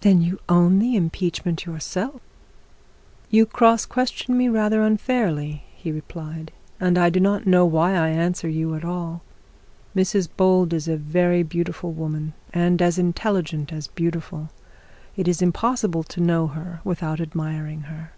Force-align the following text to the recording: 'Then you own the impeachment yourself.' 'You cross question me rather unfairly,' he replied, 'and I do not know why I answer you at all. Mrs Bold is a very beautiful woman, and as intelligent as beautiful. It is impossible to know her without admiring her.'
'Then 0.00 0.22
you 0.22 0.38
own 0.48 0.78
the 0.78 0.96
impeachment 0.96 1.66
yourself.' 1.66 2.22
'You 3.28 3.44
cross 3.44 3.84
question 3.84 4.34
me 4.38 4.48
rather 4.48 4.80
unfairly,' 4.82 5.64
he 5.76 5.92
replied, 5.92 6.52
'and 6.80 6.96
I 6.96 7.10
do 7.10 7.20
not 7.20 7.46
know 7.46 7.66
why 7.66 7.92
I 7.94 8.08
answer 8.08 8.48
you 8.48 8.74
at 8.74 8.82
all. 8.82 9.20
Mrs 9.94 10.26
Bold 10.38 10.72
is 10.72 10.88
a 10.88 10.96
very 10.96 11.42
beautiful 11.42 11.92
woman, 11.92 12.32
and 12.54 12.80
as 12.80 12.98
intelligent 12.98 13.74
as 13.74 13.88
beautiful. 13.88 14.48
It 15.18 15.28
is 15.28 15.42
impossible 15.42 16.04
to 16.04 16.20
know 16.22 16.46
her 16.46 16.80
without 16.82 17.20
admiring 17.20 17.82
her.' 17.82 18.12